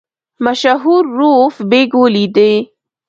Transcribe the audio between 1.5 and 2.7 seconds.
بېګ ولیدی.